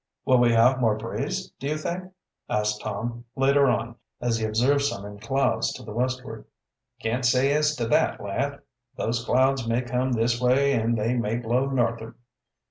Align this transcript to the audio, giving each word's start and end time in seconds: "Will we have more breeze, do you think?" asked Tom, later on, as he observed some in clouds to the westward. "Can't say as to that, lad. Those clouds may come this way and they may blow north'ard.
"Will 0.25 0.39
we 0.39 0.51
have 0.53 0.81
more 0.81 0.95
breeze, 0.97 1.51
do 1.59 1.67
you 1.67 1.77
think?" 1.77 2.11
asked 2.49 2.81
Tom, 2.81 3.23
later 3.35 3.69
on, 3.69 3.97
as 4.19 4.39
he 4.39 4.45
observed 4.45 4.81
some 4.83 5.05
in 5.05 5.19
clouds 5.19 5.71
to 5.73 5.83
the 5.83 5.93
westward. 5.93 6.45
"Can't 7.03 7.23
say 7.23 7.53
as 7.53 7.75
to 7.75 7.85
that, 7.89 8.19
lad. 8.19 8.61
Those 8.97 9.23
clouds 9.23 9.67
may 9.67 9.83
come 9.83 10.13
this 10.13 10.41
way 10.41 10.73
and 10.73 10.97
they 10.97 11.13
may 11.13 11.35
blow 11.37 11.69
north'ard. 11.69 12.15